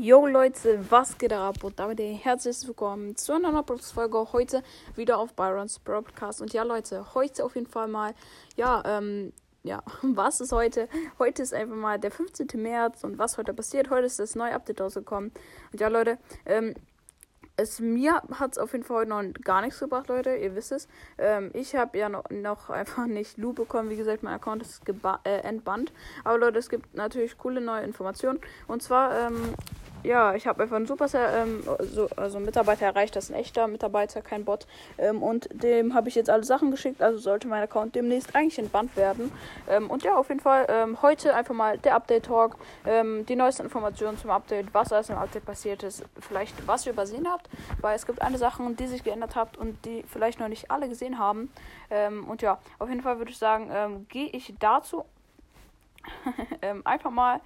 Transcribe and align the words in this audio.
Yo 0.00 0.28
Leute, 0.28 0.78
was 0.90 1.18
geht 1.18 1.32
ab? 1.32 1.64
Und 1.64 1.80
damit 1.80 1.98
herzlich 1.98 2.64
willkommen 2.68 3.16
zu 3.16 3.32
einer 3.32 3.50
neuen 3.50 3.78
Folge 3.80 4.32
heute 4.32 4.62
wieder 4.94 5.18
auf 5.18 5.34
Byrons 5.34 5.80
Broadcast. 5.80 6.40
Und 6.40 6.52
ja 6.52 6.62
Leute, 6.62 7.16
heute 7.16 7.44
auf 7.44 7.56
jeden 7.56 7.66
Fall 7.66 7.88
mal, 7.88 8.14
ja, 8.54 8.80
ähm, 8.86 9.32
ja, 9.64 9.82
was 10.02 10.40
ist 10.40 10.52
heute? 10.52 10.88
Heute 11.18 11.42
ist 11.42 11.52
einfach 11.52 11.74
mal 11.74 11.98
der 11.98 12.12
15. 12.12 12.46
März 12.62 13.02
und 13.02 13.18
was 13.18 13.38
heute 13.38 13.52
passiert? 13.52 13.90
Heute 13.90 14.06
ist 14.06 14.20
das 14.20 14.36
neue 14.36 14.54
Update 14.54 14.80
rausgekommen. 14.80 15.32
Und 15.72 15.80
ja 15.80 15.88
Leute, 15.88 16.18
ähm, 16.46 16.76
es 17.58 17.80
mir 17.80 18.22
hat 18.34 18.52
es 18.52 18.58
auf 18.58 18.72
jeden 18.72 18.84
Fall 18.84 18.98
heute 18.98 19.10
noch 19.10 19.24
gar 19.42 19.62
nichts 19.62 19.80
gebracht, 19.80 20.08
Leute. 20.08 20.36
Ihr 20.36 20.54
wisst 20.54 20.70
es. 20.70 20.86
Ähm, 21.18 21.50
ich 21.54 21.74
habe 21.74 21.98
ja 21.98 22.08
noch, 22.08 22.30
noch, 22.30 22.70
einfach 22.70 23.06
nicht 23.06 23.36
Lu 23.36 23.52
bekommen. 23.52 23.90
Wie 23.90 23.96
gesagt, 23.96 24.22
mein 24.22 24.34
Account 24.34 24.62
ist 24.62 24.82
äh, 25.24 25.40
entbannt. 25.40 25.92
Aber 26.22 26.38
Leute, 26.38 26.60
es 26.60 26.68
gibt 26.68 26.94
natürlich 26.94 27.36
coole 27.36 27.60
neue 27.60 27.82
Informationen. 27.82 28.38
Und 28.68 28.82
zwar 28.84 29.26
ähm, 29.26 29.54
ja, 30.02 30.34
ich 30.34 30.46
habe 30.46 30.62
einfach 30.62 30.76
einen 30.76 30.86
Supercell, 30.86 31.28
ähm, 31.34 31.62
so, 31.92 32.08
also 32.16 32.40
Mitarbeiter 32.40 32.86
erreicht, 32.86 33.16
das 33.16 33.24
ist 33.24 33.30
ein 33.30 33.40
echter 33.40 33.66
Mitarbeiter, 33.66 34.22
kein 34.22 34.44
Bot. 34.44 34.66
Ähm, 34.96 35.22
und 35.22 35.48
dem 35.52 35.94
habe 35.94 36.08
ich 36.08 36.14
jetzt 36.14 36.30
alle 36.30 36.44
Sachen 36.44 36.70
geschickt, 36.70 37.02
also 37.02 37.18
sollte 37.18 37.48
mein 37.48 37.62
Account 37.62 37.94
demnächst 37.94 38.34
eigentlich 38.34 38.58
entbannt 38.58 38.96
werden. 38.96 39.32
Ähm, 39.68 39.90
und 39.90 40.02
ja, 40.02 40.16
auf 40.16 40.28
jeden 40.28 40.40
Fall 40.40 40.66
ähm, 40.68 41.02
heute 41.02 41.34
einfach 41.34 41.54
mal 41.54 41.78
der 41.78 41.94
Update-Talk, 41.94 42.56
ähm, 42.86 43.26
die 43.26 43.36
neuesten 43.36 43.64
Informationen 43.64 44.18
zum 44.18 44.30
Update, 44.30 44.72
was 44.72 44.92
alles 44.92 45.10
im 45.10 45.16
Update 45.18 45.44
passiert 45.44 45.82
ist, 45.82 46.04
vielleicht 46.20 46.66
was 46.66 46.86
ihr 46.86 46.92
übersehen 46.92 47.28
habt, 47.28 47.48
weil 47.80 47.96
es 47.96 48.06
gibt 48.06 48.22
eine 48.22 48.38
Sachen, 48.38 48.76
die 48.76 48.86
sich 48.86 49.04
geändert 49.04 49.36
habt 49.36 49.56
und 49.56 49.84
die 49.84 50.04
vielleicht 50.08 50.40
noch 50.40 50.48
nicht 50.48 50.70
alle 50.70 50.88
gesehen 50.88 51.18
haben. 51.18 51.50
Ähm, 51.90 52.28
und 52.28 52.42
ja, 52.42 52.58
auf 52.78 52.88
jeden 52.88 53.02
Fall 53.02 53.18
würde 53.18 53.30
ich 53.30 53.38
sagen, 53.38 54.06
gehe 54.08 54.28
ich 54.28 54.54
dazu 54.58 55.04
einfach 56.84 57.10
mal 57.10 57.40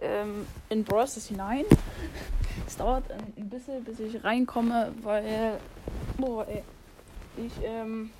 ähm, 0.00 0.46
in 0.68 0.84
Brawl 0.84 1.06
hinein. 1.06 1.64
Es 2.66 2.76
dauert 2.76 3.04
ein 3.10 3.48
bisschen, 3.48 3.84
bis 3.84 4.00
ich 4.00 4.22
reinkomme, 4.24 4.92
weil. 5.02 5.58
Boah, 6.18 6.46
ey. 6.48 6.62
Ich, 7.36 7.52
ähm. 7.62 8.10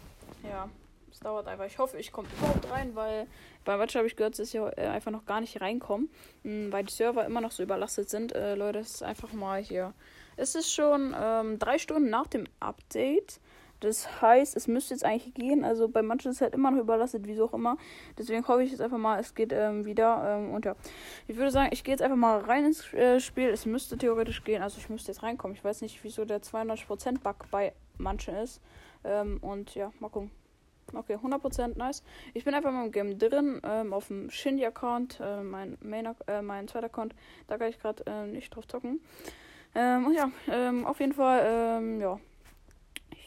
Ja. 0.43 0.69
Es 1.17 1.21
dauert 1.21 1.49
einfach. 1.49 1.65
Ich 1.65 1.79
hoffe, 1.79 1.97
ich 1.97 2.13
komme 2.13 2.29
überhaupt 2.37 2.71
rein, 2.71 2.95
weil 2.95 3.27
bei 3.65 3.79
Watch 3.79 3.97
habe 3.97 4.07
ich 4.07 4.17
gehört, 4.17 4.39
dass 4.39 4.53
ich 4.53 4.61
äh, 4.61 4.87
einfach 4.87 5.11
noch 5.11 5.25
gar 5.25 5.41
nicht 5.41 5.63
reinkommen, 5.63 6.11
hm, 6.43 6.71
weil 6.71 6.85
die 6.85 6.93
Server 6.93 7.25
immer 7.25 7.41
noch 7.41 7.53
so 7.53 7.63
überlastet 7.63 8.11
sind. 8.11 8.35
Äh, 8.35 8.55
Leute, 8.55 8.81
es 8.81 8.97
ist 8.97 9.03
einfach 9.03 9.33
mal 9.33 9.63
hier. 9.63 9.95
Es 10.37 10.55
ist 10.55 10.71
schon 10.75 11.17
ähm, 11.19 11.59
drei 11.59 11.79
Stunden 11.79 12.11
nach 12.11 12.27
dem 12.27 12.45
Update. 12.61 13.41
Das 13.81 14.23
heißt, 14.23 14.57
es 14.57 14.69
müsste 14.69 14.95
jetzt 14.95 15.05
eigentlich 15.05 15.35
gehen. 15.35 15.65
Also 15.65 15.89
bei 15.89 16.03
manchen 16.03 16.31
ist 16.31 16.37
es 16.37 16.41
halt 16.41 16.55
immer 16.55 16.71
noch 16.71 16.81
überlastet, 16.81 17.27
wieso 17.27 17.45
auch 17.47 17.55
immer. 17.55 17.77
Deswegen 18.19 18.47
hoffe 18.47 18.63
ich 18.63 18.71
jetzt 18.71 18.81
einfach 18.81 18.99
mal, 18.99 19.21
es 19.21 19.35
geht 19.35 19.53
ähm, 19.53 19.85
wieder. 19.85 20.39
Ähm, 20.39 20.53
und 20.53 20.65
ja, 20.65 20.75
ich 21.27 21.37
würde 21.37 21.51
sagen, 21.51 21.71
ich 21.73 21.85
gehe 21.85 21.93
jetzt 21.93 22.03
einfach 22.03 22.17
mal 22.17 22.39
rein 22.41 22.65
ins 22.65 22.93
äh, 22.95 23.21
Spiel. 23.21 23.49
Es 23.49 23.67
müsste 23.67 23.99
theoretisch 23.99 24.45
gehen. 24.45 24.63
Also 24.63 24.79
ich 24.79 24.89
müsste 24.89 25.13
jetzt 25.13 25.23
reinkommen. 25.23 25.57
Ich 25.57 25.65
weiß 25.65 25.83
nicht, 25.83 26.03
wieso 26.03 26.25
der 26.25 26.43
92%-Bug 26.43 27.51
bei 27.51 27.73
manchen 27.99 28.35
ist. 28.37 28.61
Ähm, 29.05 29.39
und 29.43 29.75
ja, 29.75 29.93
mal 30.01 30.09
gucken. 30.09 30.31
Okay, 30.95 31.17
100% 31.17 31.77
nice. 31.77 32.05
Ich 32.33 32.45
bin 32.45 32.55
einfach 32.55 32.71
mal 32.71 32.87
im 32.87 32.93
Game 32.93 33.19
drin, 33.19 33.61
ähm, 33.65 33.93
auf 33.93 34.07
dem 34.07 34.31
Shindy-Account, 34.31 35.19
äh, 35.21 35.43
mein, 35.43 35.77
Main, 35.81 36.15
äh, 36.29 36.43
mein 36.43 36.69
zweiter 36.69 36.87
Account. 36.87 37.15
Da 37.49 37.59
kann 37.59 37.69
ich 37.69 37.81
gerade 37.81 38.05
äh, 38.07 38.27
nicht 38.27 38.55
drauf 38.55 38.69
zocken. 38.69 39.01
Ähm, 39.75 40.07
und 40.07 40.15
ja, 40.15 40.31
ähm, 40.49 40.87
auf 40.87 41.01
jeden 41.01 41.13
Fall, 41.13 41.43
ähm, 41.45 42.01
ja, 42.01 42.21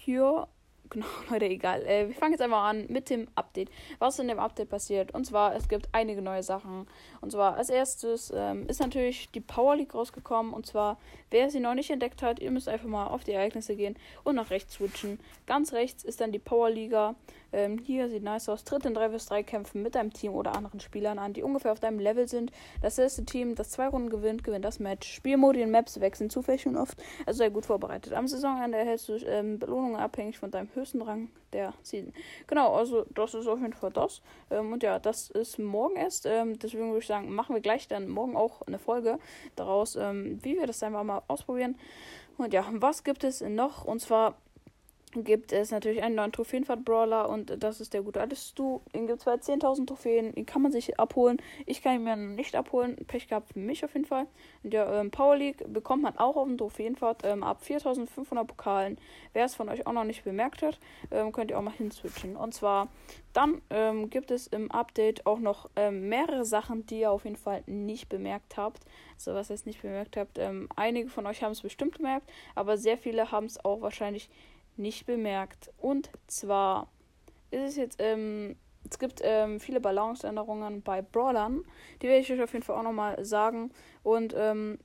hier 0.10 0.48
Genau, 0.92 1.06
Leute, 1.30 1.46
egal. 1.46 1.86
Äh, 1.86 2.08
wir 2.08 2.16
fangen 2.16 2.32
jetzt 2.32 2.42
einfach 2.42 2.64
an 2.64 2.86
mit 2.90 3.10
dem 3.10 3.28
Update. 3.36 3.70
Was 4.00 4.18
in 4.18 4.28
dem 4.28 4.40
Update 4.40 4.70
passiert? 4.70 5.14
Und 5.14 5.26
zwar, 5.26 5.56
es 5.56 5.70
gibt 5.70 5.88
einige 5.92 6.22
neue 6.22 6.42
Sachen. 6.42 6.88
Und 7.22 7.32
zwar, 7.32 7.58
als 7.58 7.70
erstes 7.70 8.34
ähm, 8.36 8.66
ist 8.68 8.80
natürlich 8.80 9.30
die 9.32 9.42
Power 9.42 9.76
League 9.76 9.94
rausgekommen. 9.94 10.52
Und 10.52 10.66
zwar, 10.66 10.98
wer 11.30 11.50
sie 11.52 11.60
noch 11.60 11.76
nicht 11.76 11.92
entdeckt 11.92 12.24
hat, 12.24 12.40
ihr 12.40 12.50
müsst 12.50 12.68
einfach 12.68 12.88
mal 12.88 13.08
auf 13.08 13.24
die 13.24 13.34
Ereignisse 13.34 13.76
gehen 13.76 13.96
und 14.24 14.36
nach 14.36 14.50
rechts 14.50 14.74
switchen. 14.76 15.20
Ganz 15.46 15.74
rechts 15.74 16.04
ist 16.04 16.22
dann 16.22 16.32
die 16.32 16.40
Power 16.40 16.72
Liga. 16.72 17.16
Ähm, 17.52 17.80
hier 17.80 18.10
sieht 18.10 18.24
nice 18.24 18.50
aus. 18.50 18.64
Tritt 18.64 18.86
in 18.86 18.94
3 18.94 19.18
vs 19.18 19.28
3 19.28 19.44
Kämpfen 19.44 19.84
mit 19.84 19.96
deinem 19.96 20.14
Team 20.14 20.34
oder 20.34 20.56
anderen 20.56 20.80
Spielern 20.80 21.20
an, 21.20 21.34
die 21.34 21.44
ungefähr 21.44 21.72
auf 21.72 21.80
deinem 21.80 22.00
Level 22.00 22.28
sind. 22.28 22.52
Das 22.82 22.98
erste 22.98 23.26
Team, 23.26 23.56
das 23.56 23.70
zwei 23.70 23.88
Runden 23.88 24.10
gewinnt, 24.10 24.44
gewinnt 24.44 24.66
das 24.66 24.80
Match. 24.80 25.12
Spielmodi 25.12 25.64
und 25.64 25.72
Maps 25.72 26.00
wechseln 26.00 26.30
zufällig 26.30 26.68
und 26.68 26.78
oft. 26.78 26.98
Also 27.26 27.40
sehr 27.40 27.50
gut 27.50 27.66
vorbereitet. 27.66 28.14
Am 28.14 28.28
Saisonende 28.28 28.78
erhältst 28.78 29.10
du 29.10 29.14
ähm, 29.26 29.60
Belohnungen 29.60 29.98
abhängig 29.98 30.38
von 30.38 30.52
deinem 30.52 30.68
höchsten 30.80 31.02
Rang 31.02 31.30
der 31.54 31.74
Season. 31.82 32.14
Genau, 32.48 32.74
also 32.76 33.06
das 33.14 33.34
ist 33.34 33.48
auf 33.48 33.60
jeden 33.60 33.74
Fall 33.74 33.92
das. 33.92 34.22
Ähm, 34.50 34.74
und 34.74 34.84
ja, 34.84 35.00
das 35.00 35.30
ist 35.30 35.60
morgen 35.60 35.96
erst. 35.96 36.26
Ähm, 36.26 36.58
deswegen 36.60 36.88
würde 36.88 37.00
ich 37.00 37.08
sagen, 37.08 37.34
machen 37.34 37.56
wir 37.56 37.62
gleich 37.62 37.88
dann 37.88 38.08
morgen 38.08 38.36
auch 38.36 38.62
eine 38.64 38.80
Folge 38.80 39.20
daraus, 39.56 39.96
ähm, 39.96 40.40
wie 40.44 40.58
wir 40.58 40.68
das 40.68 40.84
einfach 40.84 41.04
mal 41.04 41.22
ausprobieren. 41.28 41.78
Und 42.38 42.54
ja, 42.54 42.66
was 42.72 43.04
gibt 43.04 43.24
es 43.24 43.42
noch? 43.42 43.84
Und 43.84 44.00
zwar 44.00 44.36
gibt 45.12 45.52
es 45.52 45.72
natürlich 45.72 46.04
einen 46.04 46.16
neuen 46.16 46.32
Trophäenfahrt-Brawler 46.32 47.30
und 47.30 47.64
das 47.64 47.82
ist 47.82 47.94
der 47.94 48.04
gute 48.04 48.22
Alles 48.22 48.54
Du. 48.54 48.82
Den 48.94 49.08
gibt 49.08 49.20
es 49.20 49.26
bei 49.26 49.34
10.000 49.34 49.88
Trophäen, 49.88 50.34
den 50.36 50.46
kann 50.46 50.62
man 50.62 50.72
sich 50.72 51.00
abholen. 51.00 51.38
Ich 51.66 51.82
kann 51.82 51.96
ihn 51.96 52.04
mir 52.04 52.16
nicht 52.16 52.56
abholen. 52.56 52.96
Pech 53.08 53.28
gehabt 53.28 53.54
für 53.54 53.60
mich 53.60 53.84
auf 53.84 53.94
jeden 53.94 54.06
Fall. 54.06 54.28
In 54.64 54.70
der 54.70 54.88
ähm, 54.88 55.10
Power 55.10 55.36
League 55.36 55.64
bekommt 55.72 56.04
man 56.04 56.18
auch 56.18 56.36
auf 56.36 56.48
dem 56.48 56.58
Trophäenfahrt 56.58 57.24
ähm, 57.24 57.44
ab 57.44 57.62
4.500 57.66 58.44
Pokalen. 58.44 59.00
Wer 59.34 59.46
es 59.46 59.56
von 59.56 59.70
euch 59.70 59.88
auch 59.88 59.94
noch 59.94 60.04
nicht 60.04 60.24
bemerkt 60.24 60.62
hat, 60.62 60.80
ähm, 61.10 61.32
könnt 61.32 61.50
ihr 61.50 61.58
auch 61.58 61.64
mal 61.64 61.74
hinswitchen. 61.74 62.36
Und 62.36 62.54
zwar 62.54 62.90
dann 63.34 63.62
ähm, 63.70 64.10
gibt 64.10 64.32
es 64.32 64.48
im 64.48 64.72
Update 64.72 65.26
auch 65.26 65.40
noch 65.40 65.70
ähm, 65.76 66.10
mehrere 66.10 66.46
Sachen, 66.46 66.86
die 66.86 67.02
ihr 67.02 67.12
auf 67.12 67.26
jeden 67.26 67.36
Fall 67.36 67.64
nicht 67.66 68.10
bemerkt 68.10 68.58
habt. 68.58 68.84
So 69.18 69.34
was 69.34 69.50
ihr 69.50 69.56
jetzt 69.56 69.66
nicht 69.66 69.82
bemerkt 69.82 70.18
habt. 70.18 70.38
Ähm, 70.38 70.70
einige 70.76 71.10
von 71.10 71.26
euch 71.26 71.44
haben 71.44 71.52
es 71.52 71.62
bestimmt 71.62 71.98
bemerkt, 71.98 72.30
aber 72.56 72.78
sehr 72.78 72.98
viele 72.98 73.32
haben 73.32 73.46
es 73.46 73.64
auch 73.64 73.82
wahrscheinlich 73.82 74.20
nicht 74.20 74.59
nicht 74.78 75.06
bemerkt. 75.06 75.72
Und 75.78 76.10
zwar 76.28 76.88
ist 77.52 77.62
es 77.62 77.76
jetzt, 77.76 77.98
ähm, 78.00 78.56
es 78.90 79.00
gibt 79.00 79.22
ähm, 79.24 79.60
viele 79.60 79.80
Balanceänderungen 79.80 80.82
bei 80.82 81.02
Brawlern. 81.02 81.64
Die 82.02 82.08
werde 82.08 82.22
ich 82.22 82.32
euch 82.32 82.42
auf 82.42 82.54
jeden 82.54 82.64
Fall 82.64 82.78
auch 82.78 82.84
nochmal 82.84 83.24
sagen. 83.26 83.72
Und 84.04 84.34
ähm, 84.38 84.80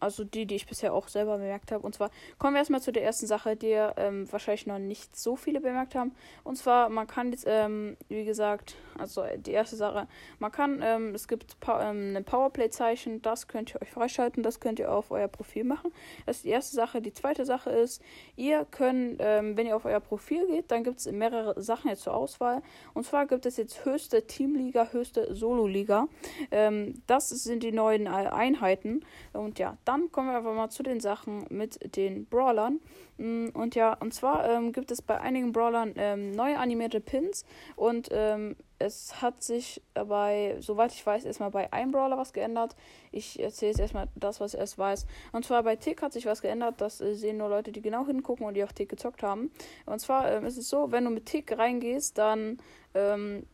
also 0.00 0.24
die, 0.24 0.46
die 0.46 0.56
ich 0.56 0.66
bisher 0.66 0.92
auch 0.94 1.08
selber 1.08 1.38
bemerkt 1.38 1.72
habe. 1.72 1.84
Und 1.84 1.94
zwar 1.94 2.10
kommen 2.38 2.54
wir 2.54 2.58
erstmal 2.58 2.80
zu 2.80 2.92
der 2.92 3.04
ersten 3.04 3.26
Sache, 3.26 3.56
die 3.56 3.72
ähm, 3.96 4.30
wahrscheinlich 4.30 4.66
noch 4.66 4.78
nicht 4.78 5.16
so 5.16 5.36
viele 5.36 5.60
bemerkt 5.60 5.94
haben. 5.94 6.12
Und 6.44 6.56
zwar, 6.56 6.88
man 6.88 7.06
kann 7.06 7.30
jetzt, 7.32 7.44
ähm, 7.48 7.96
wie 8.08 8.24
gesagt, 8.24 8.76
also 8.98 9.24
die 9.36 9.52
erste 9.52 9.76
Sache, 9.76 10.08
man 10.38 10.52
kann, 10.52 10.80
ähm, 10.82 11.14
es 11.14 11.28
gibt 11.28 11.60
pa 11.60 11.90
ähm, 11.90 12.16
ein 12.16 12.24
Powerplay-Zeichen, 12.24 13.22
das 13.22 13.48
könnt 13.48 13.74
ihr 13.74 13.82
euch 13.82 13.90
freischalten, 13.90 14.42
das 14.42 14.60
könnt 14.60 14.78
ihr 14.78 14.92
auf 14.92 15.10
euer 15.10 15.28
Profil 15.28 15.64
machen. 15.64 15.92
Das 16.24 16.36
ist 16.36 16.44
die 16.44 16.50
erste 16.50 16.74
Sache. 16.74 17.00
Die 17.00 17.12
zweite 17.12 17.44
Sache 17.44 17.70
ist, 17.70 18.02
ihr 18.36 18.66
könnt, 18.70 19.16
ähm, 19.20 19.56
wenn 19.56 19.66
ihr 19.66 19.76
auf 19.76 19.84
euer 19.84 20.00
Profil 20.00 20.46
geht, 20.46 20.70
dann 20.70 20.84
gibt 20.84 20.98
es 20.98 21.10
mehrere 21.10 21.60
Sachen 21.60 21.90
jetzt 21.90 22.02
zur 22.02 22.14
Auswahl. 22.14 22.62
Und 22.94 23.04
zwar 23.04 23.26
gibt 23.26 23.46
es 23.46 23.56
jetzt 23.56 23.84
höchste 23.84 24.26
Teamliga, 24.26 24.88
höchste 24.90 25.34
Solo-Liga. 25.34 26.08
Ähm, 26.50 27.02
das 27.06 27.28
sind 27.28 27.62
die 27.62 27.72
neuen 27.72 28.06
Einheiten. 28.06 29.04
Und 29.36 29.58
ja, 29.58 29.76
dann 29.84 30.10
kommen 30.10 30.28
wir 30.28 30.38
einfach 30.38 30.54
mal 30.54 30.70
zu 30.70 30.82
den 30.82 31.00
Sachen 31.00 31.46
mit 31.50 31.96
den 31.96 32.26
Brawlern. 32.26 32.80
Mm, 33.18 33.48
und 33.54 33.74
ja, 33.74 33.94
und 33.94 34.12
zwar 34.12 34.48
ähm, 34.48 34.72
gibt 34.72 34.90
es 34.90 35.02
bei 35.02 35.20
einigen 35.20 35.52
Brawlern 35.52 35.94
ähm, 35.96 36.32
neue 36.32 36.58
animierte 36.58 37.00
Pins 37.00 37.44
und 37.76 38.08
ähm, 38.12 38.56
es 38.78 39.22
hat 39.22 39.42
sich 39.42 39.80
bei, 39.94 40.56
soweit 40.60 40.92
ich 40.92 41.04
weiß, 41.04 41.24
erstmal 41.24 41.50
bei 41.50 41.72
einem 41.72 41.92
Brawler 41.92 42.18
was 42.18 42.32
geändert. 42.32 42.76
Ich 43.10 43.40
erzähle 43.40 43.70
jetzt 43.70 43.80
erstmal 43.80 44.08
das, 44.14 44.40
was 44.40 44.52
ich 44.52 44.60
erst 44.60 44.76
weiß. 44.76 45.06
Und 45.32 45.46
zwar 45.46 45.62
bei 45.62 45.76
Tick 45.76 46.02
hat 46.02 46.12
sich 46.12 46.26
was 46.26 46.42
geändert. 46.42 46.80
Das 46.80 47.00
äh, 47.00 47.14
sehen 47.14 47.38
nur 47.38 47.48
Leute, 47.48 47.72
die 47.72 47.80
genau 47.80 48.06
hingucken 48.06 48.46
und 48.46 48.54
die 48.54 48.64
auch 48.64 48.72
Tick 48.72 48.90
gezockt 48.90 49.22
haben. 49.22 49.50
Und 49.86 50.00
zwar 50.00 50.30
ähm, 50.30 50.44
ist 50.44 50.58
es 50.58 50.68
so, 50.68 50.92
wenn 50.92 51.04
du 51.04 51.10
mit 51.10 51.26
Tick 51.26 51.56
reingehst, 51.56 52.18
dann 52.18 52.58
ähm, 52.94 53.46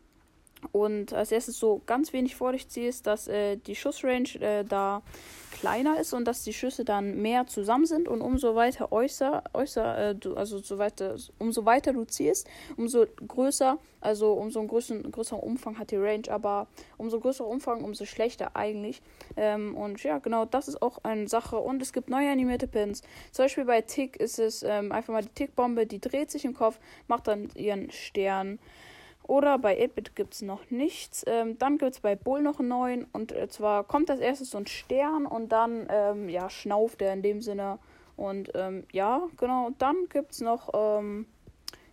und 0.71 1.13
als 1.13 1.31
erstes 1.31 1.59
so 1.59 1.81
ganz 1.85 2.13
wenig 2.13 2.35
vor 2.35 2.53
dich 2.53 2.69
ziehst, 2.69 3.05
dass 3.07 3.27
äh, 3.27 3.57
die 3.57 3.75
Schussrange 3.75 4.39
äh, 4.39 4.63
da 4.63 5.01
kleiner 5.63 5.97
ist 5.97 6.11
und 6.11 6.25
dass 6.25 6.43
die 6.43 6.51
Schüsse 6.51 6.83
dann 6.83 7.21
mehr 7.21 7.47
zusammen 7.47 7.85
sind 7.85 8.09
und 8.09 8.19
umso 8.19 8.53
weiter 8.53 8.91
äußer, 8.91 9.45
äußer 9.53 10.09
äh, 10.09 10.13
du, 10.13 10.35
also 10.35 10.57
so 10.57 10.77
weiter, 10.77 11.15
umso 11.39 11.63
weiter 11.63 11.93
du 11.93 12.03
ziehst, 12.03 12.49
umso 12.75 13.05
größer, 13.25 13.77
also 14.01 14.33
umso 14.33 14.61
größeren, 14.61 15.09
größeren 15.09 15.39
Umfang 15.39 15.79
hat 15.79 15.91
die 15.91 15.95
Range, 15.95 16.29
aber 16.29 16.67
umso 16.97 17.21
größerer 17.21 17.47
Umfang, 17.47 17.81
umso 17.81 18.03
schlechter 18.03 18.57
eigentlich. 18.57 19.01
Ähm, 19.37 19.77
und 19.77 20.03
ja, 20.03 20.17
genau, 20.17 20.43
das 20.43 20.67
ist 20.67 20.81
auch 20.81 20.97
eine 21.03 21.29
Sache. 21.29 21.55
Und 21.55 21.81
es 21.81 21.93
gibt 21.93 22.09
neue 22.09 22.29
animierte 22.29 22.67
Pins. 22.67 23.01
Zum 23.31 23.45
Beispiel 23.45 23.63
bei 23.63 23.79
Tick 23.79 24.17
ist 24.17 24.39
es 24.39 24.63
ähm, 24.63 24.91
einfach 24.91 25.13
mal 25.13 25.23
die 25.23 25.29
Tick-Bombe, 25.29 25.85
die 25.87 26.01
dreht 26.01 26.29
sich 26.29 26.43
im 26.43 26.53
Kopf, 26.53 26.77
macht 27.07 27.29
dann 27.29 27.49
ihren 27.55 27.89
Stern. 27.89 28.59
Oder 29.25 29.57
bei 29.57 29.81
8-Bit 29.81 30.15
gibt 30.15 30.33
es 30.33 30.41
noch 30.41 30.69
nichts. 30.69 31.23
Ähm, 31.27 31.57
dann 31.57 31.77
gibt 31.77 31.93
es 31.93 31.99
bei 32.01 32.15
Bull 32.15 32.41
noch 32.41 32.59
einen 32.59 32.67
neuen. 32.67 33.05
Und 33.13 33.31
äh, 33.31 33.47
zwar 33.47 33.85
kommt 33.85 34.11
als 34.11 34.19
erstes 34.19 34.51
so 34.51 34.57
ein 34.57 34.67
Stern 34.67 35.25
und 35.25 35.51
dann 35.51 35.87
ähm, 35.89 36.29
ja, 36.29 36.49
schnauft 36.49 37.01
er 37.01 37.13
in 37.13 37.21
dem 37.21 37.41
Sinne. 37.41 37.79
Und 38.17 38.51
ähm, 38.53 38.85
ja, 38.91 39.23
genau. 39.37 39.67
Und 39.67 39.81
dann 39.81 39.95
gibt 40.09 40.33
es 40.33 40.41
noch 40.41 40.69
ähm, 40.73 41.25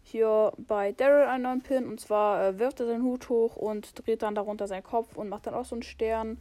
hier 0.03 0.53
bei 0.59 0.93
Daryl 0.93 1.29
einen 1.29 1.45
neuen 1.45 1.63
Pin. 1.63 1.87
Und 1.87 2.01
zwar 2.01 2.45
äh, 2.45 2.59
wirft 2.59 2.81
er 2.81 2.87
seinen 2.87 3.05
Hut 3.05 3.29
hoch 3.29 3.57
und 3.57 4.07
dreht 4.07 4.23
dann 4.23 4.35
darunter 4.35 4.67
seinen 4.67 4.83
Kopf 4.83 5.17
und 5.17 5.29
macht 5.29 5.47
dann 5.47 5.55
auch 5.55 5.65
so 5.65 5.77
einen 5.77 5.83
Stern. 5.83 6.37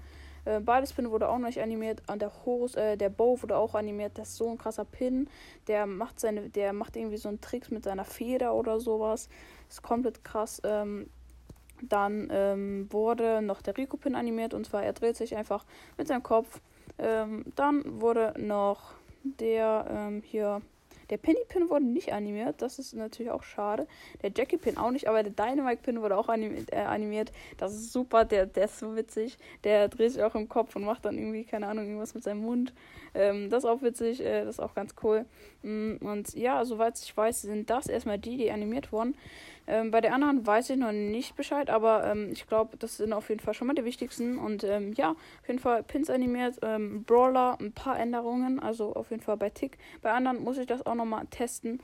Äh, 0.46 0.60
beides 0.60 0.94
Pin 0.94 1.12
wurde 1.12 1.30
auch 1.30 1.38
noch 1.38 1.48
nicht 1.48 1.62
animiert. 1.62 2.02
Und 2.08 2.22
der 2.22 2.32
Horus, 2.46 2.76
äh, 2.76 2.98
der 2.98 3.10
Bow 3.10 3.42
wurde 3.42 3.58
auch 3.58 3.76
animiert. 3.76 4.18
Das 4.18 4.30
ist 4.30 4.38
so 4.38 4.50
ein 4.50 4.58
krasser 4.58 4.86
Pin. 4.86 5.30
Der 5.68 5.86
macht 5.86 6.20
seine, 6.20 6.50
der 6.50 6.74
macht 6.74 6.96
irgendwie 6.96 7.18
so 7.18 7.30
einen 7.30 7.42
Tricks 7.42 7.72
mit 7.72 7.84
seiner 7.84 8.06
Feder 8.06 8.54
oder 8.54 8.80
sowas. 8.80 9.30
Ist 9.70 9.84
komplett 9.84 10.24
krass. 10.24 10.62
Ähm, 10.64 11.10
dann 11.82 12.28
ähm, 12.32 12.88
wurde 12.92 13.42
noch 13.42 13.62
der 13.62 13.78
Rico-Pin 13.78 14.16
animiert 14.16 14.54
und 14.54 14.66
zwar 14.66 14.84
er 14.84 14.94
dreht 14.94 15.16
sich 15.16 15.36
einfach 15.36 15.66
mit 15.98 16.08
seinem 16.08 16.24
Kopf. 16.24 16.62
Ähm, 16.98 17.46
dann 17.56 18.02
wurde 18.02 18.34
noch 18.38 18.96
der 19.24 19.86
ähm, 19.90 20.22
hier 20.26 20.62
der 21.10 21.18
Penny 21.18 21.40
Pin 21.48 21.70
wurde 21.70 21.86
nicht 21.86 22.14
animiert, 22.14 22.62
das 22.62 22.80
ist 22.80 22.94
natürlich 22.94 23.32
auch 23.32 23.44
schade. 23.44 23.88
Der 24.22 24.32
Jackie 24.36 24.58
Pin 24.58 24.78
auch 24.78 24.92
nicht, 24.92 25.08
aber 25.08 25.24
der 25.24 25.32
Dynamite 25.32 25.82
Pin 25.82 26.02
wurde 26.02 26.18
auch 26.18 26.30
animiert. 26.30 26.72
Äh, 26.72 26.78
animiert. 26.82 27.32
Das 27.58 27.74
ist 27.74 27.92
super, 27.92 28.26
der, 28.26 28.46
der 28.46 28.66
ist 28.66 28.80
so 28.80 28.96
witzig. 28.96 29.38
Der 29.64 29.88
dreht 29.88 30.12
sich 30.12 30.24
auch 30.24 30.36
im 30.36 30.50
Kopf 30.50 30.76
und 30.76 30.84
macht 30.84 31.06
dann 31.06 31.18
irgendwie, 31.18 31.44
keine 31.44 31.68
Ahnung, 31.68 31.86
irgendwas 31.86 32.14
mit 32.14 32.24
seinem 32.24 32.42
Mund. 32.42 32.74
Ähm, 33.14 33.50
das 33.50 33.64
ist 33.64 33.70
auch 33.70 33.82
witzig, 33.82 34.22
äh, 34.22 34.46
das 34.46 34.56
ist 34.56 34.60
auch 34.60 34.74
ganz 34.74 34.96
cool. 35.04 35.26
Mm, 35.64 35.96
und 36.02 36.34
ja, 36.36 36.64
soweit 36.66 37.00
ich 37.00 37.16
weiß, 37.16 37.42
sind 37.44 37.70
das 37.70 37.88
erstmal 37.88 38.20
die, 38.20 38.38
die 38.38 38.52
animiert 38.52 38.92
wurden. 38.92 39.16
Ähm, 39.70 39.92
bei 39.92 40.02
den 40.02 40.12
anderen 40.12 40.46
weiß 40.46 40.72
ich 40.72 40.78
noch 40.78 40.92
nicht 40.92 41.36
Bescheid, 41.36 41.70
aber 41.70 42.04
ähm, 42.04 42.32
ich 42.32 42.48
glaube, 42.48 42.76
das 42.78 42.98
sind 42.98 43.14
auf 43.14 43.30
jeden 43.30 43.40
Fall 43.40 43.54
schon 43.54 43.68
mal 43.68 43.76
die 43.76 43.86
wichtigsten. 43.86 44.40
Und 44.40 44.64
ähm, 44.64 44.94
ja, 44.94 45.12
auf 45.12 45.48
jeden 45.48 45.60
Fall 45.60 45.84
Pins 45.84 46.10
animiert, 46.10 46.56
ähm, 46.64 47.04
Brawler, 47.04 47.56
ein 47.60 47.72
paar 47.72 48.00
Änderungen, 48.00 48.60
also 48.60 48.94
auf 48.96 49.12
jeden 49.12 49.22
Fall 49.22 49.38
bei 49.38 49.52
Tick. 49.52 49.78
Bei 50.02 50.12
anderen 50.12 50.44
muss 50.44 50.58
ich 50.58 50.66
das 50.66 50.84
auch 50.86 50.96
nochmal 50.96 51.28
testen. 51.28 51.82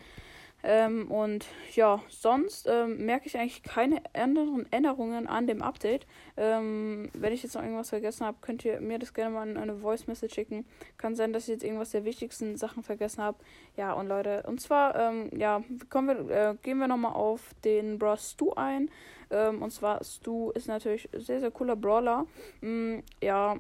Ähm, 0.68 1.12
und 1.12 1.46
ja, 1.76 2.02
sonst 2.10 2.68
ähm, 2.68 3.06
merke 3.06 3.28
ich 3.28 3.38
eigentlich 3.38 3.62
keine 3.62 4.02
anderen 4.14 4.66
Änderungen 4.72 5.28
an 5.28 5.46
dem 5.46 5.62
Update. 5.62 6.08
Ähm, 6.38 7.12
wenn 7.14 7.34
ich 7.34 7.44
jetzt 7.44 7.54
noch 7.54 7.62
irgendwas 7.62 7.90
vergessen 7.90 8.26
habe, 8.26 8.38
könnt 8.42 8.66
ihr 8.66 8.82
mir 8.82 8.98
das 8.98 9.14
gerne 9.14 9.36
mal 9.36 9.48
in 9.48 9.58
eine 9.58 9.78
Voice 9.78 10.08
Message 10.08 10.34
schicken. 10.34 10.66
Kann 10.98 11.16
sein, 11.16 11.34
dass 11.34 11.44
ich 11.44 11.50
jetzt 11.50 11.64
irgendwas 11.64 11.92
der 11.92 12.04
wichtigsten 12.04 12.58
Sachen 12.58 12.82
vergessen 12.82 13.22
habe. 13.22 13.38
Ja, 13.78 13.94
und 13.94 14.08
Leute, 14.08 14.44
und 14.48 14.60
zwar, 14.60 14.96
ähm, 14.96 15.30
ja, 15.38 15.64
kommen 15.92 16.30
wir, 16.30 16.36
äh, 16.36 16.56
gehen 16.64 16.80
wir 16.80 16.88
nochmal 16.88 17.14
auf 17.14 17.54
den 17.64 18.00
Brawl 18.00 18.18
Stu 18.18 18.52
ein. 18.54 18.90
Ähm, 19.30 19.62
und 19.62 19.70
zwar, 19.70 20.04
Stu 20.04 20.50
ist 20.52 20.68
natürlich 20.68 21.10
sehr, 21.14 21.42
sehr 21.42 21.52
cooler 21.52 21.76
Brawler. 21.76 22.26
Mm, 22.62 23.02
ja, 23.22 23.58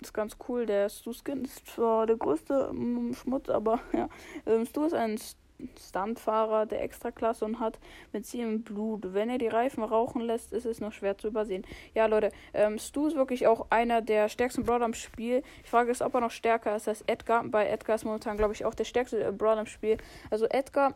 ist 0.00 0.12
ganz 0.12 0.36
cool. 0.48 0.66
Der 0.66 0.88
Stu-Skin 0.88 1.44
ist 1.44 1.66
zwar 1.68 2.06
der 2.06 2.16
größte 2.16 2.72
mm, 2.72 3.14
Schmutz, 3.14 3.48
aber 3.48 3.80
ja. 3.92 4.08
Ähm, 4.46 4.66
Stu 4.66 4.84
ist 4.84 4.94
ein 4.94 5.18
Stuntfahrer 5.78 6.66
der 6.66 6.82
Extraklasse 6.82 7.44
und 7.44 7.60
hat 7.60 7.78
mit 8.12 8.26
sie 8.26 8.40
im 8.40 8.62
Blut. 8.62 9.14
Wenn 9.14 9.30
er 9.30 9.38
die 9.38 9.48
Reifen 9.48 9.82
rauchen 9.82 10.22
lässt, 10.22 10.52
ist 10.52 10.66
es 10.66 10.80
noch 10.80 10.92
schwer 10.92 11.18
zu 11.18 11.28
übersehen. 11.28 11.64
Ja, 11.94 12.06
Leute, 12.06 12.30
ähm, 12.54 12.78
Stu 12.78 13.06
ist 13.06 13.16
wirklich 13.16 13.46
auch 13.46 13.66
einer 13.70 14.02
der 14.02 14.28
stärksten 14.28 14.64
Brawler 14.64 14.86
im 14.86 14.94
Spiel. 14.94 15.42
Ich 15.62 15.70
frage 15.70 15.90
es, 15.90 16.02
ob 16.02 16.14
er 16.14 16.20
noch 16.20 16.30
stärker 16.30 16.76
ist 16.76 16.88
als 16.88 17.02
Edgar. 17.06 17.44
Bei 17.44 17.66
Edgar 17.66 17.96
ist 17.96 18.04
momentan, 18.04 18.36
glaube 18.36 18.54
ich, 18.54 18.64
auch 18.64 18.74
der 18.74 18.84
stärkste 18.84 19.22
äh, 19.22 19.32
Brawler 19.32 19.60
im 19.60 19.66
Spiel. 19.66 19.98
Also 20.30 20.46
Edgar 20.46 20.94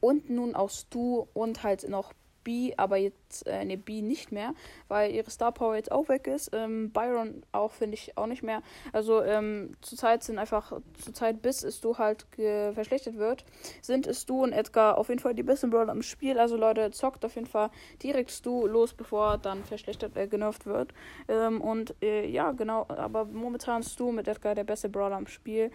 und 0.00 0.30
nun 0.30 0.54
auch 0.54 0.70
Stu 0.70 1.26
und 1.32 1.62
halt 1.62 1.88
noch 1.88 2.12
B, 2.46 2.72
aber 2.76 2.96
jetzt, 2.96 3.44
äh, 3.48 3.64
ne, 3.64 3.76
B 3.76 4.02
nicht 4.02 4.30
mehr, 4.30 4.54
weil 4.86 5.10
ihre 5.10 5.28
Star 5.30 5.50
Power 5.50 5.74
jetzt 5.74 5.90
auch 5.90 6.08
weg 6.08 6.28
ist. 6.28 6.50
Ähm, 6.52 6.92
Byron 6.92 7.42
auch, 7.50 7.72
finde 7.72 7.94
ich, 7.94 8.16
auch 8.16 8.28
nicht 8.28 8.44
mehr. 8.44 8.62
Also, 8.92 9.20
ähm, 9.22 9.72
zurzeit 9.80 10.22
sind 10.22 10.38
einfach, 10.38 10.72
zurzeit 11.02 11.42
bis 11.42 11.64
es 11.64 11.80
du 11.80 11.98
halt 11.98 12.24
verschlechtert 12.36 13.16
wird, 13.16 13.44
sind 13.82 14.06
es 14.06 14.26
du 14.26 14.44
und 14.44 14.52
Edgar 14.52 14.96
auf 14.96 15.08
jeden 15.08 15.18
Fall 15.18 15.34
die 15.34 15.42
besten 15.42 15.70
Brawler 15.70 15.92
im 15.92 16.02
Spiel. 16.02 16.38
Also, 16.38 16.56
Leute, 16.56 16.92
zockt 16.92 17.24
auf 17.24 17.34
jeden 17.34 17.48
Fall 17.48 17.70
direkt 18.00 18.46
du 18.46 18.68
los, 18.68 18.94
bevor 18.94 19.38
dann 19.38 19.64
verschlechtert, 19.64 20.16
äh, 20.16 20.28
genervt 20.28 20.66
wird. 20.66 20.94
Ähm, 21.26 21.60
und, 21.60 21.96
äh, 22.00 22.28
ja, 22.28 22.52
genau, 22.52 22.86
aber 22.88 23.24
momentan 23.24 23.80
ist 23.80 23.98
du 23.98 24.12
mit 24.12 24.28
Edgar 24.28 24.54
der 24.54 24.64
beste 24.64 24.88
Brawler 24.88 25.18
im 25.18 25.26
Spiel. 25.26 25.72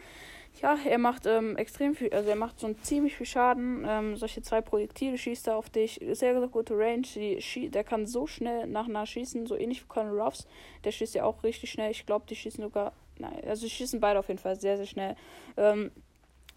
Ja, 0.61 0.77
er 0.85 0.97
macht 0.97 1.25
ähm, 1.25 1.55
extrem 1.57 1.95
viel, 1.95 2.13
also 2.13 2.29
er 2.29 2.35
macht 2.35 2.59
so 2.59 2.71
ziemlich 2.83 3.15
viel 3.15 3.25
Schaden. 3.25 3.85
Ähm, 3.87 4.15
solche 4.15 4.41
zwei 4.41 4.61
Projektile 4.61 5.17
schießt 5.17 5.47
er 5.47 5.55
auf 5.55 5.69
dich. 5.69 5.99
Sehr, 6.11 6.39
sehr 6.39 6.47
gute 6.49 6.77
Range. 6.77 7.01
Die, 7.01 7.69
der 7.69 7.83
kann 7.83 8.05
so 8.05 8.27
schnell 8.27 8.67
nacheinander 8.67 9.07
schießen, 9.07 9.47
so 9.47 9.55
ähnlich 9.55 9.81
wie 9.81 9.87
Colonel 9.87 10.19
Ruffs. 10.19 10.47
Der 10.83 10.91
schießt 10.91 11.15
ja 11.15 11.23
auch 11.23 11.43
richtig 11.43 11.71
schnell. 11.71 11.91
Ich 11.91 12.05
glaube, 12.05 12.25
die 12.29 12.35
schießen 12.35 12.63
sogar. 12.63 12.93
Nein, 13.17 13.41
also 13.47 13.67
schießen 13.67 13.99
beide 13.99 14.19
auf 14.19 14.27
jeden 14.27 14.39
Fall 14.39 14.59
sehr, 14.59 14.77
sehr 14.77 14.85
schnell. 14.85 15.15
Ähm, 15.57 15.91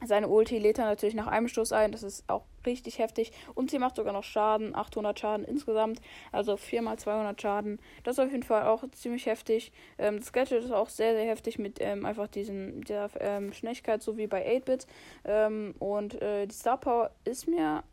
seine 0.07 0.29
Ulti 0.29 0.59
lädt 0.59 0.79
er 0.79 0.87
natürlich 0.87 1.15
nach 1.15 1.27
einem 1.27 1.49
Stoß 1.49 1.73
ein. 1.73 1.93
Das 1.93 2.03
ist 2.03 2.25
auch 2.29 2.45
richtig 2.67 2.99
heftig. 2.99 3.33
Und 3.55 3.71
sie 3.71 3.79
macht 3.79 3.97
sogar 3.97 4.13
noch 4.13 4.25
Schaden. 4.25 4.75
800 4.75 5.19
Schaden 5.19 5.45
insgesamt. 5.45 6.01
Also 6.33 6.57
4 6.57 6.83
mal 6.83 6.99
200 6.99 7.41
Schaden. 7.41 7.79
Das 8.03 8.19
ist 8.19 8.25
auf 8.25 8.31
jeden 8.31 8.43
Fall 8.43 8.67
auch 8.67 8.85
ziemlich 8.93 9.27
heftig. 9.27 9.73
Ähm, 9.99 10.19
das 10.19 10.33
Gadget 10.33 10.65
ist 10.65 10.73
auch 10.73 10.89
sehr, 10.89 11.15
sehr 11.15 11.27
heftig 11.27 11.59
mit 11.59 11.79
ähm, 11.81 12.05
einfach 12.07 12.29
diesen, 12.29 12.83
der 12.83 13.11
ähm, 13.21 13.53
Schnelligkeit, 13.53 14.03
so 14.03 14.17
wie 14.17 14.27
bei 14.27 14.47
8-Bit. 14.59 14.87
Ähm, 15.25 15.75
und 15.79 16.21
äh, 16.23 16.47
die 16.47 16.55
Star 16.55 16.79
Power 16.79 17.11
ist 17.25 17.49
mir 17.49 17.85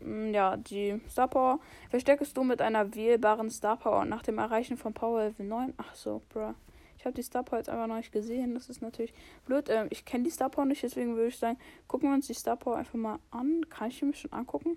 mm, 0.00 0.32
ja, 0.32 0.56
die 0.56 1.00
Star 1.08 1.28
Power 1.28 1.60
verstärkst 1.90 2.36
du 2.36 2.44
mit 2.44 2.60
einer 2.62 2.94
wählbaren 2.94 3.50
Star 3.50 3.76
Power 3.76 4.04
nach 4.04 4.22
dem 4.22 4.38
Erreichen 4.38 4.76
von 4.76 4.94
Power 4.94 5.24
Level 5.24 5.46
9. 5.46 5.74
Ach 5.76 5.94
so, 5.94 6.22
bruh. 6.28 6.54
Ich 7.00 7.06
habe 7.06 7.14
die 7.14 7.22
Star 7.22 7.42
jetzt 7.52 7.70
einfach 7.70 7.86
noch 7.86 7.96
nicht 7.96 8.12
gesehen. 8.12 8.52
Das 8.52 8.68
ist 8.68 8.82
natürlich 8.82 9.14
blöd. 9.46 9.70
Ähm, 9.70 9.86
ich 9.88 10.04
kenne 10.04 10.24
die 10.24 10.30
Star 10.30 10.50
nicht, 10.66 10.82
deswegen 10.82 11.16
würde 11.16 11.28
ich 11.28 11.38
sagen, 11.38 11.58
gucken 11.88 12.10
wir 12.10 12.14
uns 12.14 12.26
die 12.26 12.34
Star 12.34 12.58
einfach 12.76 12.92
mal 12.92 13.18
an. 13.30 13.66
Kann 13.70 13.88
ich 13.88 14.02
mir 14.02 14.12
schon 14.12 14.34
angucken? 14.34 14.76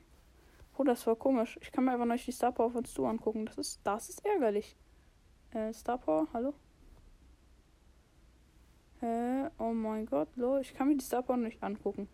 Oh, 0.78 0.86
das 0.86 1.06
war 1.06 1.18
komisch. 1.18 1.60
Ich 1.62 1.74
kann 1.74 1.84
mir 1.84 1.92
einfach 1.92 2.06
noch 2.06 2.14
nicht 2.14 2.26
die 2.26 2.32
Star 2.32 2.54
Power 2.54 2.72
von 2.72 2.86
Stu 2.86 3.06
angucken. 3.06 3.46
Das 3.46 3.58
ist, 3.58 3.82
das 3.84 4.08
ist 4.08 4.26
ärgerlich. 4.26 4.78
Äh, 5.52 5.74
Star 5.74 5.98
Power, 5.98 6.30
hallo? 6.34 6.54
Äh, 9.02 9.50
oh 9.60 9.74
mein 9.74 10.06
Gott, 10.06 10.30
lo, 10.38 10.60
ich 10.60 10.74
kann 10.74 10.88
mir 10.88 10.96
die 10.96 11.04
Star 11.04 11.24
Power 11.24 11.36
nicht 11.36 11.62
angucken. 11.62 12.08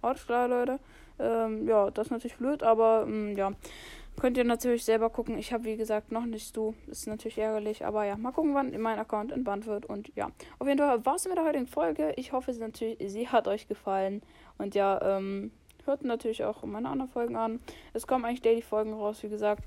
Alles 0.00 0.24
klar, 0.24 0.46
Leute. 0.46 0.78
Ähm, 1.18 1.66
ja, 1.66 1.90
das 1.90 2.06
ist 2.06 2.10
natürlich 2.12 2.36
blöd, 2.36 2.62
aber 2.62 3.02
ähm, 3.04 3.36
ja. 3.36 3.52
Könnt 4.18 4.38
ihr 4.38 4.44
natürlich 4.44 4.84
selber 4.84 5.10
gucken. 5.10 5.36
Ich 5.38 5.52
habe, 5.52 5.64
wie 5.64 5.76
gesagt, 5.76 6.10
noch 6.10 6.24
nicht 6.24 6.56
du. 6.56 6.74
Ist 6.86 7.06
natürlich 7.06 7.38
ärgerlich. 7.38 7.84
Aber 7.84 8.04
ja, 8.04 8.16
mal 8.16 8.32
gucken, 8.32 8.54
wann 8.54 8.78
mein 8.80 8.98
Account 8.98 9.30
entbannt 9.30 9.66
wird. 9.66 9.84
Und 9.86 10.10
ja, 10.16 10.30
auf 10.58 10.66
jeden 10.66 10.78
Fall 10.78 11.04
war 11.04 11.16
es 11.16 11.26
mit 11.26 11.36
der 11.36 11.44
heutigen 11.44 11.66
Folge. 11.66 12.14
Ich 12.16 12.32
hoffe, 12.32 12.52
sie, 12.52 12.60
natürlich, 12.60 12.96
sie 13.12 13.28
hat 13.28 13.46
euch 13.46 13.68
gefallen. 13.68 14.22
Und 14.56 14.74
ja, 14.74 15.18
ähm, 15.18 15.50
hört 15.84 16.02
natürlich 16.02 16.44
auch 16.44 16.64
meine 16.64 16.88
anderen 16.88 17.10
Folgen 17.10 17.36
an. 17.36 17.60
Es 17.92 18.06
kommen 18.06 18.24
eigentlich 18.24 18.42
Daily 18.42 18.62
Folgen 18.62 18.94
raus, 18.94 19.22
wie 19.22 19.28
gesagt. 19.28 19.62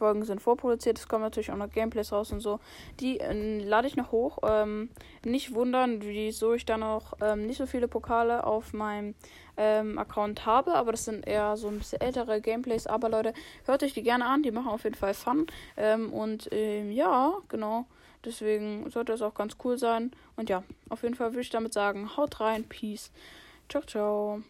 Folgen 0.00 0.24
sind 0.24 0.40
vorproduziert. 0.40 0.98
Es 0.98 1.06
kommen 1.06 1.22
natürlich 1.22 1.52
auch 1.52 1.56
noch 1.56 1.70
Gameplays 1.70 2.10
raus 2.10 2.32
und 2.32 2.40
so. 2.40 2.58
Die 3.00 3.20
äh, 3.20 3.58
lade 3.62 3.86
ich 3.86 3.96
noch 3.96 4.12
hoch. 4.12 4.38
Ähm, 4.42 4.88
nicht 5.24 5.54
wundern, 5.54 6.00
wieso 6.02 6.54
ich 6.54 6.64
dann 6.64 6.82
auch 6.82 7.12
ähm, 7.20 7.46
nicht 7.46 7.58
so 7.58 7.66
viele 7.66 7.86
Pokale 7.86 8.44
auf 8.44 8.72
meinem 8.72 9.14
ähm, 9.58 9.98
Account 9.98 10.46
habe. 10.46 10.74
Aber 10.74 10.92
das 10.92 11.04
sind 11.04 11.26
eher 11.26 11.56
so 11.58 11.68
ein 11.68 11.78
bisschen 11.78 12.00
ältere 12.00 12.40
Gameplays. 12.40 12.86
Aber 12.86 13.10
Leute, 13.10 13.34
hört 13.66 13.82
euch 13.82 13.92
die 13.92 14.02
gerne 14.02 14.24
an. 14.24 14.42
Die 14.42 14.50
machen 14.50 14.68
auf 14.68 14.84
jeden 14.84 14.96
Fall 14.96 15.12
Fun. 15.12 15.46
Ähm, 15.76 16.12
und 16.12 16.48
ähm, 16.50 16.90
ja, 16.90 17.34
genau. 17.48 17.84
Deswegen 18.24 18.90
sollte 18.90 19.12
es 19.12 19.22
auch 19.22 19.34
ganz 19.34 19.56
cool 19.64 19.78
sein. 19.78 20.12
Und 20.36 20.48
ja, 20.48 20.62
auf 20.88 21.02
jeden 21.02 21.14
Fall 21.14 21.32
würde 21.32 21.42
ich 21.42 21.50
damit 21.50 21.74
sagen, 21.74 22.16
haut 22.16 22.40
rein, 22.40 22.64
peace. 22.64 23.10
Ciao, 23.68 23.82
ciao. 23.82 24.42